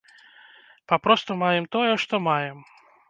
Папросту 0.93 1.31
маем 1.43 1.65
тое, 1.77 1.93
што 2.05 2.15
маем. 2.29 2.57